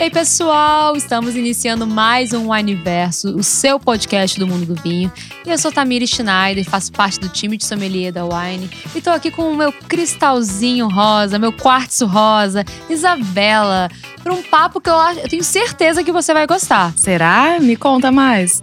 [0.00, 0.96] Ei, pessoal!
[0.96, 5.12] Estamos iniciando mais um Wineverso, o seu podcast do mundo do vinho.
[5.46, 8.70] E eu sou Tamiri Schneider, faço parte do time de sommelier da Wine.
[8.94, 13.90] E tô aqui com o meu cristalzinho rosa, meu quartzo rosa, Isabela,
[14.22, 16.94] para um papo que eu, acho, eu tenho certeza que você vai gostar.
[16.96, 17.60] Será?
[17.60, 18.62] Me conta mais.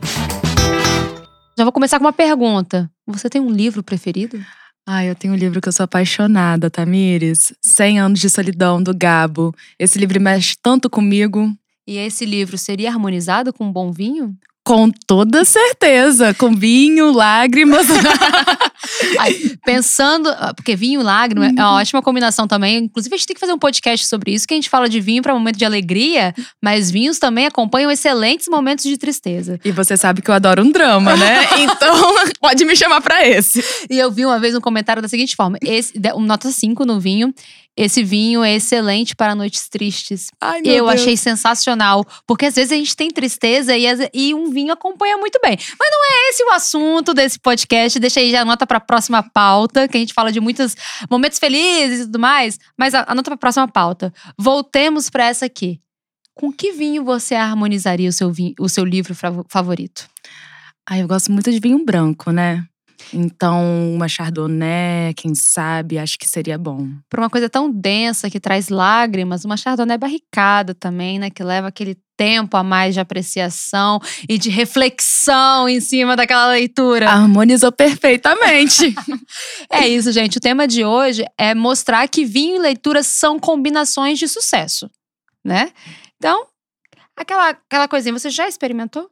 [1.55, 2.89] Já vou começar com uma pergunta.
[3.07, 4.37] Você tem um livro preferido?
[4.85, 7.53] Ah, eu tenho um livro que eu sou apaixonada, Tamires.
[7.61, 9.55] 100 anos de solidão, do Gabo.
[9.79, 11.49] Esse livro mexe tanto comigo.
[11.87, 14.35] E esse livro seria harmonizado com um bom vinho?
[14.67, 16.33] Com toda certeza.
[16.33, 17.87] Com vinho, lágrimas.
[19.17, 19.33] Ai,
[19.65, 22.77] pensando, ah, porque vinho e lágrima é uma ótima combinação também.
[22.77, 24.99] Inclusive, a gente tem que fazer um podcast sobre isso, que a gente fala de
[24.99, 29.57] vinho para momento de alegria, mas vinhos também acompanham excelentes momentos de tristeza.
[29.63, 31.47] E você sabe que eu adoro um drama, né?
[31.57, 33.63] Então, pode me chamar para esse.
[33.89, 36.99] E eu vi uma vez um comentário da seguinte forma: esse, um nota 5 no
[36.99, 37.33] vinho.
[37.77, 40.31] Esse vinho é excelente para noites tristes.
[40.41, 40.89] Ai, eu Deus.
[40.89, 42.03] achei sensacional.
[42.25, 45.55] Porque às vezes a gente tem tristeza e, e um vinho acompanha muito bem.
[45.79, 47.99] Mas não é esse o assunto desse podcast.
[47.99, 50.75] Deixa aí já anota para a próxima pauta, que a gente fala de muitos
[51.09, 52.57] momentos felizes e tudo mais.
[52.77, 54.11] Mas a- anota para a próxima pauta.
[54.37, 55.79] Voltemos para essa aqui.
[56.33, 60.07] Com que vinho você harmonizaria o seu, vinho, o seu livro fav- favorito?
[60.89, 62.63] Ai, eu gosto muito de vinho branco, né?
[63.13, 66.89] Então, uma chardonnay, quem sabe, acho que seria bom.
[67.09, 71.29] Por uma coisa tão densa que traz lágrimas, uma chardonnay barricada também, né?
[71.29, 77.09] Que leva aquele tempo a mais de apreciação e de reflexão em cima daquela leitura.
[77.09, 78.93] Harmonizou perfeitamente.
[79.69, 80.37] É isso, gente.
[80.37, 84.89] O tema de hoje é mostrar que vinho e leitura são combinações de sucesso,
[85.43, 85.71] né?
[86.17, 86.47] Então,
[87.15, 89.09] aquela, aquela coisinha, você já experimentou?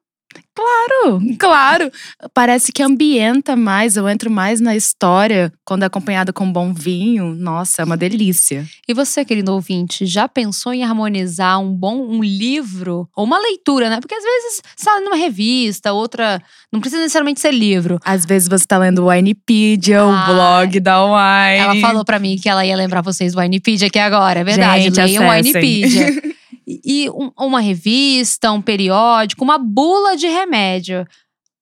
[0.55, 1.91] Claro, claro.
[2.33, 7.36] Parece que ambienta mais, eu entro mais na história quando é acompanhada com bom vinho.
[7.36, 8.66] Nossa, é uma delícia.
[8.88, 13.90] E você, querido ouvinte, já pensou em harmonizar um bom um livro ou uma leitura,
[13.90, 14.00] né?
[14.00, 16.41] Porque às vezes você tá numa revista, outra.
[16.72, 18.00] Não precisa necessariamente ser livro.
[18.03, 21.59] Às vezes você tá lendo o Winepedia, Ah, o blog da Wine.
[21.59, 24.84] Ela falou pra mim que ela ia lembrar vocês do Winepedia aqui agora, é verdade.
[24.84, 25.52] Gente, Leiam o acessem.
[25.53, 26.23] Winepedia.
[26.68, 31.06] E um- uma revista, um periódico, uma bula de remédio.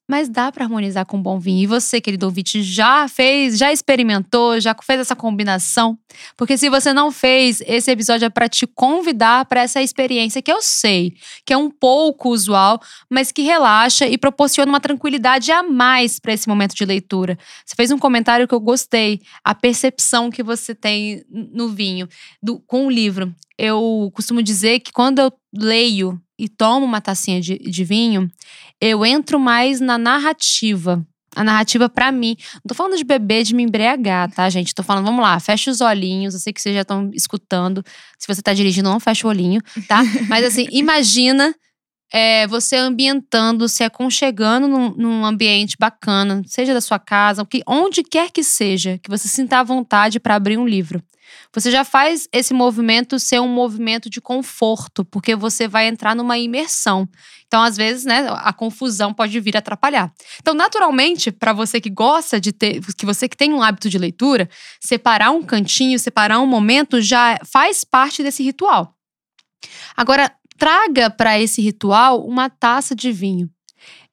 [0.09, 1.63] Mas dá pra harmonizar com bom vinho.
[1.63, 5.97] E você, querido ouvinte, já fez, já experimentou, já fez essa combinação?
[6.37, 10.51] Porque se você não fez, esse episódio é pra te convidar pra essa experiência que
[10.51, 11.13] eu sei
[11.45, 16.33] que é um pouco usual, mas que relaxa e proporciona uma tranquilidade a mais pra
[16.33, 17.37] esse momento de leitura.
[17.65, 22.07] Você fez um comentário que eu gostei, a percepção que você tem no vinho,
[22.41, 23.33] do- com o livro.
[23.57, 28.29] Eu costumo dizer que quando eu leio e tomo uma tacinha de, de vinho,
[28.81, 31.05] eu entro mais na narrativa.
[31.35, 32.35] A narrativa pra mim.
[32.55, 34.73] Não tô falando de beber, de me embriagar, tá, gente?
[34.73, 36.35] Tô falando, vamos lá, fecha os olhinhos.
[36.35, 37.83] Eu sei que vocês já estão escutando.
[38.19, 40.03] Se você tá dirigindo, não fecha o olhinho, tá?
[40.29, 41.55] Mas assim, imagina
[42.13, 48.03] é, você ambientando, se aconchegando num, num ambiente bacana, seja da sua casa, que, onde
[48.03, 51.01] quer que seja, que você sinta à vontade para abrir um livro.
[51.51, 56.37] Você já faz esse movimento ser um movimento de conforto, porque você vai entrar numa
[56.37, 57.09] imersão.
[57.47, 60.11] Então, às vezes, né, a confusão pode vir atrapalhar.
[60.39, 63.97] Então, naturalmente, para você que gosta de ter, que você que tem um hábito de
[63.97, 64.47] leitura,
[64.79, 68.95] separar um cantinho, separar um momento já faz parte desse ritual.
[69.95, 70.31] Agora,
[70.63, 73.49] traga para esse ritual uma taça de vinho.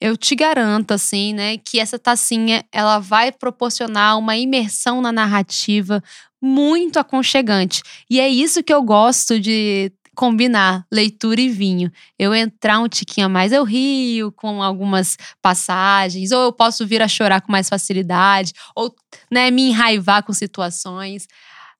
[0.00, 6.02] Eu te garanto, assim, né, que essa tacinha ela vai proporcionar uma imersão na narrativa
[6.42, 7.84] muito aconchegante.
[8.10, 11.88] E é isso que eu gosto de combinar leitura e vinho.
[12.18, 17.00] Eu entrar um tiquinho a mais, eu rio com algumas passagens, ou eu posso vir
[17.00, 18.92] a chorar com mais facilidade, ou
[19.30, 21.28] né, me enraivar com situações.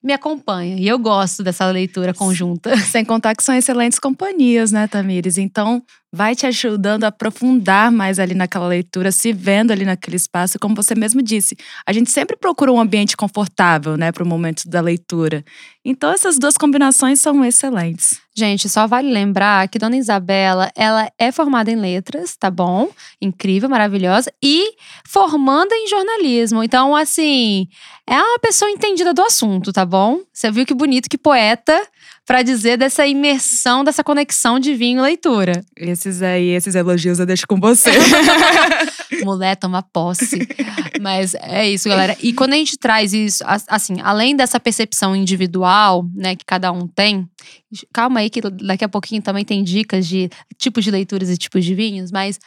[0.03, 0.77] Me acompanha.
[0.77, 2.75] E eu gosto dessa leitura conjunta.
[2.79, 5.37] Sem contar que são excelentes companhias, né, Tamires?
[5.37, 5.83] Então,
[6.13, 10.59] vai te ajudando a aprofundar mais ali naquela leitura, se vendo ali naquele espaço.
[10.59, 14.69] Como você mesmo disse, a gente sempre procura um ambiente confortável, né, para o momento
[14.69, 15.45] da leitura.
[15.85, 18.21] Então, essas duas combinações são excelentes.
[18.37, 22.89] Gente, só vale lembrar que Dona Isabela, ela é formada em letras, tá bom?
[23.21, 24.33] Incrível, maravilhosa.
[24.43, 24.75] E
[25.07, 26.63] formanda em jornalismo.
[26.63, 27.67] Então, assim,
[28.07, 30.21] é uma pessoa entendida do assunto, tá bom?
[30.33, 31.81] Você viu que bonito, que poeta,
[32.31, 35.65] pra dizer dessa imersão, dessa conexão de vinho e leitura.
[35.77, 37.91] Esses aí, esses elogios eu deixo com você.
[39.25, 40.47] Mulher toma posse.
[41.01, 42.17] Mas é isso, galera.
[42.23, 46.87] E quando a gente traz isso, assim, além dessa percepção individual, né, que cada um
[46.87, 47.29] tem,
[47.93, 51.65] calma aí que daqui a pouquinho também tem dicas de tipos de leituras e tipos
[51.65, 52.39] de vinhos, mas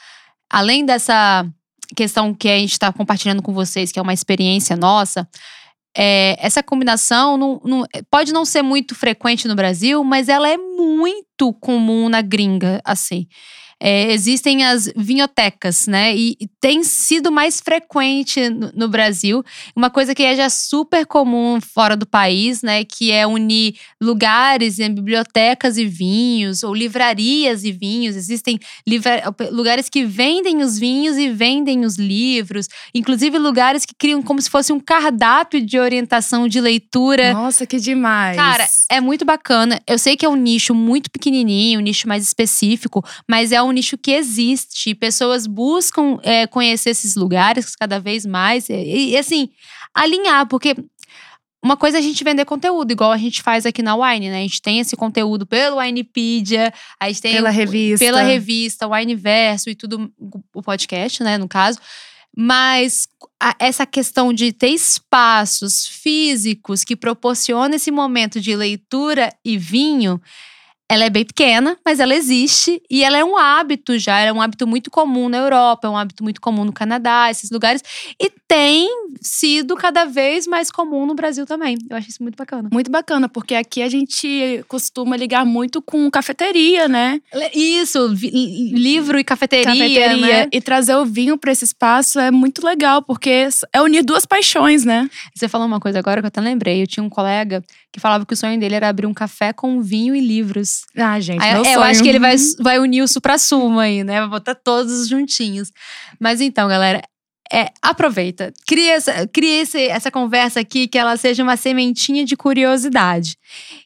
[0.49, 1.45] além dessa
[1.93, 5.27] questão que a gente está compartilhando com vocês, que é uma experiência nossa,
[5.95, 10.57] é, essa combinação não, não, pode não ser muito frequente no Brasil, mas ela é
[10.57, 13.27] muito comum na gringa, assim
[13.85, 16.15] é, existem as vinhotecas, né?
[16.15, 19.43] E, e tem sido mais frequente no, no, Brasil.
[19.75, 22.85] Uma coisa que é já super comum fora do país, né?
[22.85, 28.15] Que é unir lugares, né, bibliotecas e vinhos, ou livrarias e vinhos.
[28.15, 28.57] Existem
[28.87, 29.21] livra
[29.51, 32.69] lugares que vendem os vinhos e vendem os livros.
[32.95, 37.33] Inclusive lugares que criam como se fosse um cardápio de orientação de leitura.
[37.33, 38.37] Nossa, que demais!
[38.37, 39.81] Cara, é muito bacana.
[39.85, 43.72] Eu sei que é um nicho muito pequenininho, um nicho mais específico, mas é um
[43.73, 44.95] nicho que existe.
[44.95, 48.69] Pessoas buscam é, conhecer esses lugares cada vez mais.
[48.69, 49.49] E, e, assim,
[49.93, 50.75] alinhar, porque
[51.63, 54.39] uma coisa é a gente vender conteúdo, igual a gente faz aqui na Wine, né?
[54.39, 58.91] A gente tem esse conteúdo pelo Winepedia, a gente tem pela revista, pela revista, o
[58.91, 60.11] Wineverso e tudo,
[60.53, 61.79] o podcast, né, no caso.
[62.35, 63.07] Mas
[63.59, 70.19] essa questão de ter espaços físicos que proporcionam esse momento de leitura e vinho
[70.93, 74.39] ela é bem pequena, mas ela existe e ela é um hábito já, é um
[74.39, 77.81] hábito muito comum na Europa, é um hábito muito comum no Canadá, esses lugares,
[78.21, 78.87] e tem
[79.19, 81.77] sido cada vez mais comum no Brasil também.
[81.89, 82.69] Eu acho isso muito bacana.
[82.71, 87.19] Muito bacana, porque aqui a gente costuma ligar muito com cafeteria, né?
[87.55, 90.47] Isso, livro e cafeteria, cafeteria né?
[90.51, 94.85] E trazer o vinho para esse espaço é muito legal, porque é unir duas paixões,
[94.85, 95.09] né?
[95.33, 96.83] Você falou uma coisa agora que eu até lembrei.
[96.83, 99.81] Eu tinha um colega que falava que o sonho dele era abrir um café com
[99.81, 100.82] vinho e livros.
[100.95, 104.03] Ah, gente, aí, meu é, Eu acho que ele vai, vai unir o supra-sumo aí,
[104.03, 104.19] né?
[104.19, 105.71] Vai botar todos juntinhos.
[106.19, 107.01] Mas então, galera,
[107.51, 108.51] é, aproveita.
[108.65, 113.37] Cria, essa, cria esse, essa conversa aqui, que ela seja uma sementinha de curiosidade.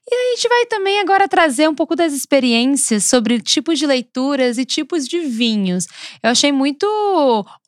[0.09, 4.57] E a gente vai também agora trazer um pouco das experiências sobre tipos de leituras
[4.57, 5.85] e tipos de vinhos.
[6.23, 6.87] Eu achei muito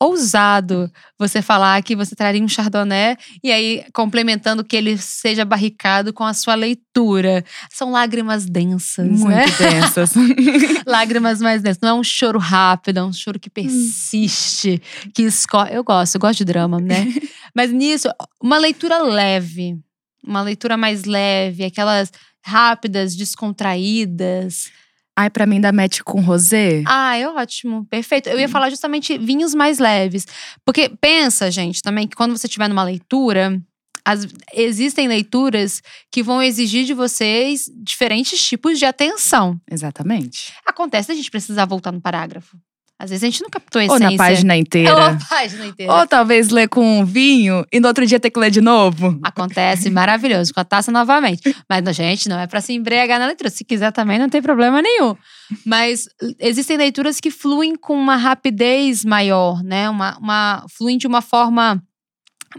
[0.00, 6.14] ousado você falar que você traria um chardonnay e aí complementando que ele seja barricado
[6.14, 7.44] com a sua leitura.
[7.70, 9.44] São lágrimas densas, muito né?
[9.58, 10.14] densas.
[10.86, 11.82] lágrimas mais densas.
[11.82, 14.80] Não é um choro rápido, é um choro que persiste,
[15.14, 15.76] que escorre.
[15.76, 17.06] Eu gosto, eu gosto de drama, né?
[17.54, 18.08] Mas nisso,
[18.40, 19.78] uma leitura leve
[20.22, 22.12] uma leitura mais leve, aquelas
[22.44, 24.70] rápidas, descontraídas.
[25.16, 26.82] Ai, para mim dá match com rosé.
[26.86, 28.28] Ah, é ótimo, perfeito.
[28.28, 28.50] Eu ia hum.
[28.50, 30.26] falar justamente vinhos mais leves.
[30.64, 33.60] Porque pensa, gente, também que quando você estiver numa leitura,
[34.04, 39.60] as, existem leituras que vão exigir de vocês diferentes tipos de atenção.
[39.70, 40.52] Exatamente.
[40.64, 42.56] Acontece a gente precisar voltar no parágrafo.
[43.00, 44.04] Às vezes a gente não captou a essência.
[44.04, 44.92] Ou na página inteira.
[44.92, 45.90] Ou na página inteira.
[45.90, 49.18] Ou talvez ler com um vinho e no outro dia ter que ler de novo.
[49.22, 51.56] Acontece, maravilhoso, com a taça novamente.
[51.66, 53.48] Mas, gente, não é para se embriagar na leitura.
[53.48, 55.16] Se quiser também, não tem problema nenhum.
[55.64, 59.88] Mas existem leituras que fluem com uma rapidez maior, né?
[59.88, 61.82] Uma, uma, fluem de uma forma.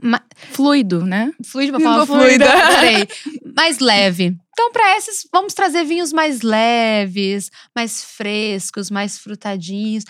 [0.01, 0.19] Ma...
[0.53, 1.31] Fluido, né?
[1.45, 2.47] Fluido de uma forma fluida.
[2.49, 3.07] fluida.
[3.55, 4.35] mais leve.
[4.61, 10.03] Então, para esses, vamos trazer vinhos mais leves, mais frescos, mais frutadinhos.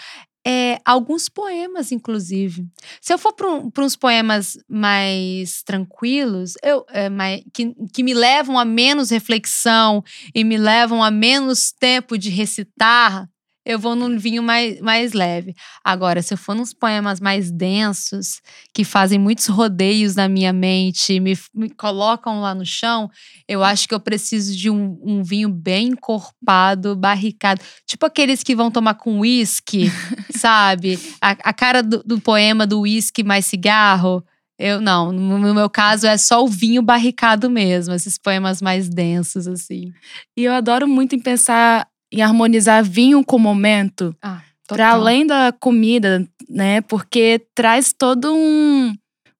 [0.45, 2.67] É, alguns poemas, inclusive.
[2.99, 8.59] Se eu for para uns poemas mais tranquilos, eu, é, mais, que, que me levam
[8.59, 10.03] a menos reflexão
[10.35, 13.29] e me levam a menos tempo de recitar,
[13.71, 15.55] eu vou num vinho mais, mais leve.
[15.83, 18.41] Agora, se eu for nos poemas mais densos,
[18.73, 23.09] que fazem muitos rodeios na minha mente, me, me colocam lá no chão,
[23.47, 27.61] eu acho que eu preciso de um, um vinho bem encorpado, barricado.
[27.85, 29.91] Tipo aqueles que vão tomar com uísque,
[30.35, 30.99] sabe?
[31.21, 34.23] A, a cara do, do poema do uísque mais cigarro.
[34.59, 39.47] Eu não, no meu caso é só o vinho barricado mesmo, esses poemas mais densos
[39.47, 39.91] assim.
[40.37, 44.15] E eu adoro muito em pensar em harmonizar vinho com o momento.
[44.21, 46.81] Ah, para além da comida, né?
[46.81, 48.93] Porque traz todo um,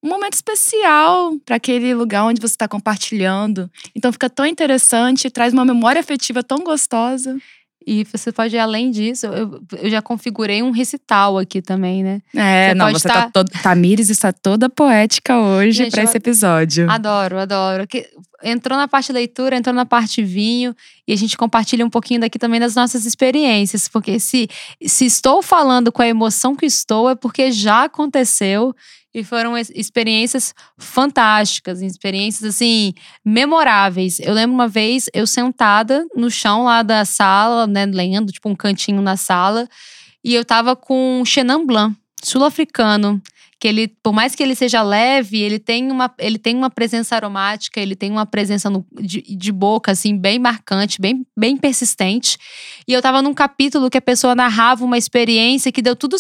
[0.04, 3.70] um momento especial para aquele lugar onde você está compartilhando.
[3.96, 7.38] Então fica tão interessante, traz uma memória afetiva tão gostosa.
[7.86, 9.26] E você pode ir além disso.
[9.26, 12.22] Eu, eu já configurei um recital aqui também, né?
[12.36, 16.90] É, você não, você tá, tá todo, Tamires está toda poética hoje para esse episódio.
[16.90, 17.88] Adoro, adoro.
[17.88, 18.08] Que,
[18.44, 20.76] entrou na parte leitura, entrou na parte vinho.
[21.08, 23.88] E a gente compartilha um pouquinho daqui também das nossas experiências.
[23.88, 24.48] Porque se,
[24.86, 28.76] se estou falando com a emoção que estou, é porque já aconteceu
[29.14, 34.20] e foram experiências fantásticas, experiências assim memoráveis.
[34.20, 38.56] Eu lembro uma vez eu sentada no chão lá da sala, né, lendo, tipo um
[38.56, 39.68] cantinho na sala,
[40.24, 41.96] e eu tava com Chenin Blanc.
[42.24, 43.22] sul-africano
[43.62, 47.16] que ele, por mais que ele seja leve, ele tem uma, ele tem uma presença
[47.16, 52.40] aromática, ele tem uma presença no, de, de, boca, assim, bem marcante, bem, bem persistente.
[52.88, 56.18] E eu tava num capítulo que a pessoa narrava uma experiência que deu tudo,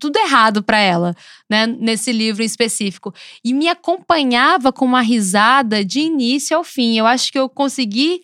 [0.00, 1.14] tudo errado para ela,
[1.48, 3.14] né, nesse livro em específico.
[3.44, 6.98] E me acompanhava com uma risada de início ao fim.
[6.98, 8.22] Eu acho que eu consegui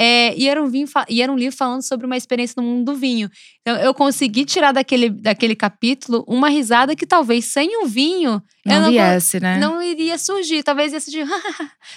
[0.00, 2.92] é, e, era um vinho, e era um livro falando sobre uma experiência no mundo
[2.92, 3.28] do vinho.
[3.62, 8.40] Então, eu consegui tirar daquele, daquele capítulo uma risada que talvez sem o vinho.
[8.64, 9.58] Não, não viesse, né?
[9.58, 10.62] Não iria surgir.
[10.62, 11.26] Talvez ia surgir.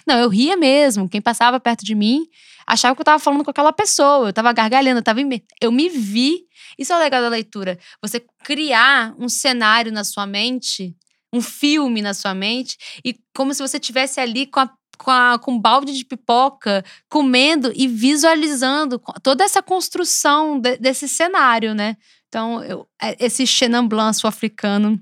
[0.07, 1.07] não, eu ria mesmo.
[1.07, 2.25] Quem passava perto de mim
[2.65, 4.25] achava que eu estava falando com aquela pessoa.
[4.25, 5.19] Eu estava gargalhando, eu, tava,
[5.61, 6.39] eu me vi.
[6.79, 7.77] Isso é o legal da leitura.
[8.01, 10.95] Você criar um cenário na sua mente
[11.33, 15.39] um filme na sua mente e como se você tivesse ali com a com, a,
[15.39, 21.97] com um balde de pipoca, comendo e visualizando toda essa construção de, desse cenário, né?
[22.27, 24.99] Então, eu, é, esse Chenin Blanc sul-africano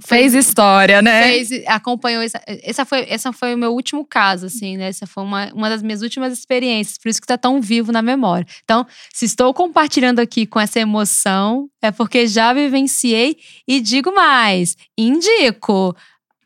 [0.00, 1.22] Fez história, né?
[1.22, 2.22] Fez, acompanhou.
[2.22, 4.88] Essa, essa, foi, essa foi o meu último caso, assim, né?
[4.88, 8.02] Essa foi uma, uma das minhas últimas experiências, por isso que tá tão vivo na
[8.02, 8.46] memória.
[8.64, 14.76] Então, se estou compartilhando aqui com essa emoção, é porque já vivenciei e digo mais:
[14.98, 15.94] indico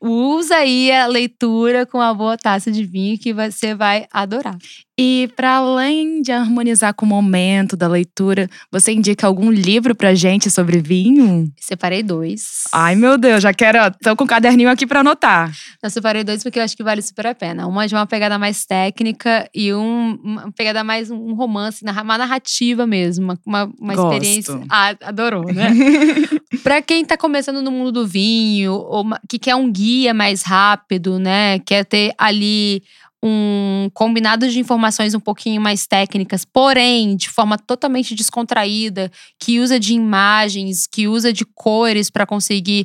[0.00, 4.58] usa aí a leitura com uma boa taça de vinho que você vai adorar.
[5.00, 10.12] E para além de harmonizar com o momento da leitura, você indica algum livro pra
[10.12, 11.48] gente sobre vinho?
[11.56, 12.64] Separei dois.
[12.72, 13.78] Ai, meu Deus, já quero.
[14.02, 15.52] Tô com um caderninho aqui para anotar.
[15.80, 17.68] Eu separei dois porque eu acho que vale super a pena.
[17.68, 22.84] Uma de uma pegada mais técnica e um, uma pegada mais um romance, uma narrativa
[22.84, 24.60] mesmo, uma, uma experiência.
[24.68, 25.70] Ah, adorou, né?
[26.64, 31.20] para quem tá começando no mundo do vinho, ou que quer um guia mais rápido,
[31.20, 31.60] né?
[31.60, 32.82] Quer ter ali
[33.22, 39.78] um combinado de informações um pouquinho mais técnicas, porém de forma totalmente descontraída, que usa
[39.78, 42.84] de imagens, que usa de cores para conseguir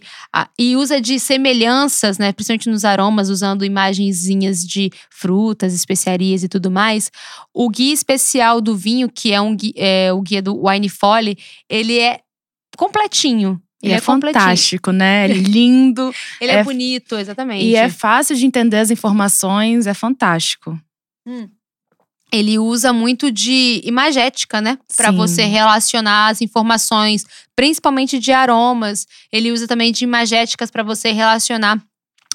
[0.58, 6.72] e usa de semelhanças, né, principalmente nos aromas, usando imagenzinhas de frutas, especiarias e tudo
[6.72, 7.12] mais.
[7.54, 11.38] O guia especial do vinho, que é um é, o guia do Wine Folly,
[11.70, 12.20] ele é
[12.75, 13.62] completinho.
[13.84, 15.25] Ele é, é fantástico, né?
[15.25, 16.16] É lindo.
[16.40, 17.66] Ele é, é, bonito, exatamente.
[17.66, 20.80] E é fácil de entender as informações, é fantástico.
[21.28, 21.50] Hum.
[22.32, 24.80] Ele usa muito de imagética, né?
[24.96, 27.25] Para você relacionar as informações,
[27.56, 29.06] principalmente de aromas.
[29.32, 31.80] Ele usa também de imagéticas para você relacionar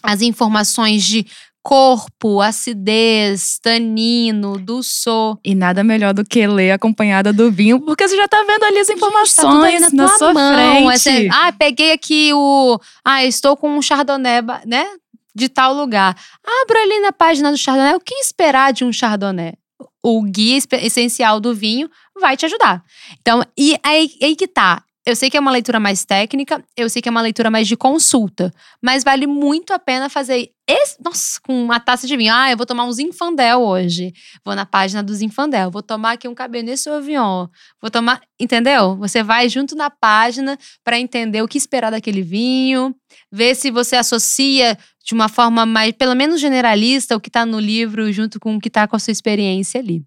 [0.03, 1.27] as informações de
[1.63, 5.39] corpo, acidez, tanino, dulçor.
[5.45, 8.79] E nada melhor do que ler acompanhada do vinho, porque você já tá vendo ali
[8.79, 10.55] as informações tá na, na sua mão.
[10.55, 11.29] frente.
[11.33, 12.81] ah, peguei aqui o.
[13.05, 14.87] Ah, estou com um chardonnay, né?
[15.35, 16.17] De tal lugar.
[16.63, 17.95] Abra ali na página do chardonnay.
[17.95, 19.55] O que esperar de um chardonnay?
[20.03, 22.83] O guia essencial do vinho vai te ajudar.
[23.21, 24.83] Então, e aí, aí que tá.
[25.09, 27.67] Eu sei que é uma leitura mais técnica, eu sei que é uma leitura mais
[27.67, 32.31] de consulta, mas vale muito a pena fazer esse, nossa, com uma taça de vinho.
[32.31, 34.13] Ah, eu vou tomar um Zinfandel hoje.
[34.45, 35.71] Vou na página do Zinfandel.
[35.71, 37.47] Vou tomar aqui um Cabernet Sauvignon.
[37.81, 38.99] Vou tomar, entendeu?
[38.99, 42.95] Você vai junto na página para entender o que esperar daquele vinho,
[43.33, 47.59] ver se você associa de uma forma mais, pelo menos generalista, o que está no
[47.59, 50.05] livro junto com o que está com a sua experiência ali.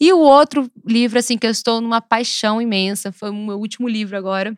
[0.00, 3.88] E o outro livro, assim, que eu estou numa paixão imensa, foi o meu último
[3.88, 4.56] livro agora,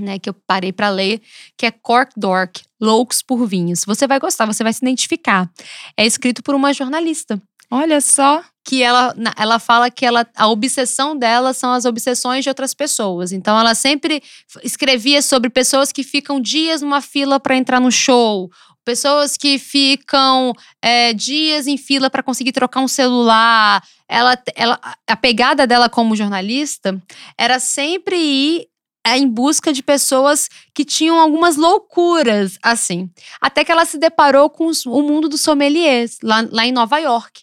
[0.00, 1.20] né, que eu parei para ler,
[1.56, 3.84] que é Cork Dork, Loucos por Vinhos.
[3.84, 5.50] Você vai gostar, você vai se identificar.
[5.96, 7.40] É escrito por uma jornalista.
[7.70, 8.42] Olha só.
[8.64, 13.32] Que ela, ela fala que ela, a obsessão dela são as obsessões de outras pessoas.
[13.32, 14.22] Então, ela sempre
[14.62, 18.50] escrevia sobre pessoas que ficam dias numa fila para entrar no show,
[18.88, 23.84] pessoas que ficam é, dias em fila para conseguir trocar um celular.
[24.08, 26.98] Ela, ela, a pegada dela como jornalista
[27.36, 28.66] era sempre ir
[29.06, 33.10] é, em busca de pessoas que tinham algumas loucuras, assim.
[33.42, 37.42] Até que ela se deparou com o mundo dos sommeliers, lá, lá em Nova York.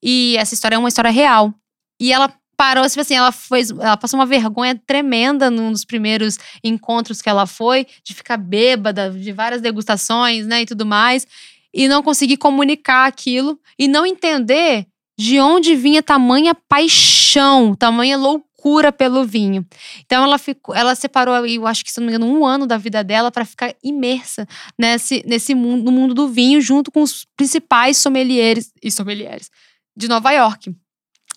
[0.00, 1.52] E essa história é uma história real.
[2.00, 6.38] E ela parou, tipo assim, ela fez, ela passou uma vergonha tremenda num dos primeiros
[6.62, 11.26] encontros que ela foi, de ficar bêbada, de várias degustações, né, e tudo mais,
[11.72, 14.86] e não conseguir comunicar aquilo e não entender
[15.18, 19.66] de onde vinha tamanha paixão, tamanha loucura pelo vinho.
[20.04, 22.76] Então ela ficou, ela separou, eu acho que se não me engano, um ano da
[22.76, 24.46] vida dela para ficar imersa
[24.78, 29.50] nesse, nesse mundo, no mundo do vinho, junto com os principais sommeliers e sommeliers
[29.96, 30.74] de Nova York.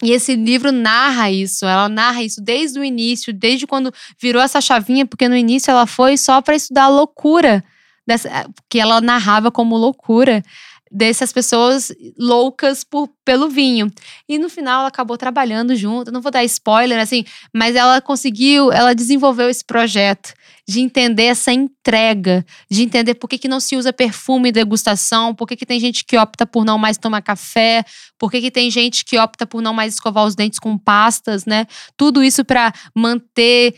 [0.04, 4.62] E esse livro narra isso, ela narra isso desde o início, desde quando virou essa
[4.62, 7.64] chavinha, porque no início ela foi só para estudar a loucura,
[8.06, 10.44] dessa, que ela narrava como loucura
[10.92, 13.92] dessas pessoas loucas por, pelo vinho.
[14.28, 18.72] E no final ela acabou trabalhando junto, não vou dar spoiler assim, mas ela conseguiu,
[18.72, 20.34] ela desenvolveu esse projeto
[20.68, 25.34] de entender essa entrega, de entender por que, que não se usa perfume em degustação,
[25.34, 27.86] por que, que tem gente que opta por não mais tomar café,
[28.20, 31.46] por que, que tem gente que opta por não mais escovar os dentes com pastas,
[31.46, 31.66] né?
[31.96, 33.76] Tudo isso para manter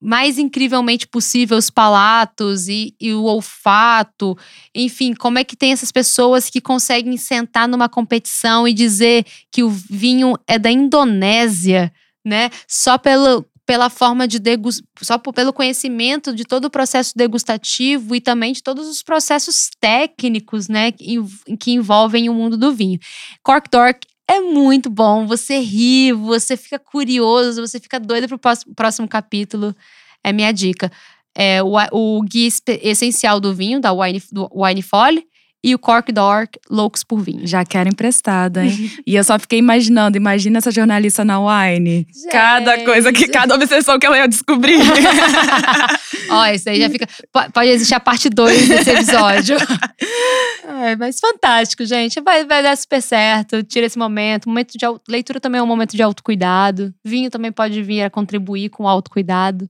[0.00, 4.36] mais incrivelmente possível os palatos e, e, o olfato.
[4.74, 9.62] Enfim, como é que tem essas pessoas que conseguem sentar numa competição e dizer que
[9.62, 11.92] o vinho é da Indonésia,
[12.24, 12.50] né?
[12.68, 18.20] Só pelo, pela forma de degustar, só pelo conhecimento de todo o processo degustativo e
[18.20, 22.98] também de todos os processos técnicos, né, que envolvem o mundo do vinho.
[23.42, 28.40] Cork Dork é muito bom, você ri, você fica curioso, você fica doido pro
[28.74, 29.74] próximo capítulo.
[30.22, 30.90] É minha dica.
[31.34, 32.48] É o, o guia
[32.82, 35.26] essencial do vinho, da Wine, do Wine Folly
[35.62, 37.46] e o Cork Dork, Loucos por Vinho.
[37.46, 38.90] Já quero emprestado, hein?
[39.06, 42.06] e eu só fiquei imaginando, imagina essa jornalista na Wine.
[42.12, 42.28] Gente.
[42.30, 44.78] Cada coisa, que cada obsessão que ela ia descobrir.
[46.30, 47.08] Ó, isso aí já fica.
[47.52, 49.56] Pode existir a parte 2 desse episódio.
[50.84, 52.20] é, mas fantástico, gente.
[52.20, 53.62] Vai, vai dar super certo.
[53.62, 54.48] Tira esse momento.
[54.48, 56.94] momento de leitura também é um momento de autocuidado.
[57.04, 59.68] Vinho também pode vir a contribuir com o autocuidado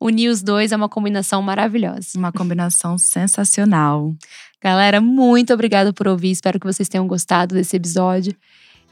[0.00, 2.08] unir os dois é uma combinação maravilhosa.
[2.16, 4.14] Uma combinação sensacional.
[4.62, 6.30] Galera, muito obrigada por ouvir.
[6.30, 8.34] Espero que vocês tenham gostado desse episódio.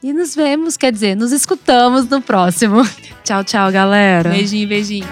[0.03, 2.83] E nos vemos, quer dizer, nos escutamos no próximo.
[3.23, 4.29] Tchau, tchau, galera.
[4.29, 5.07] Beijinho, beijinho.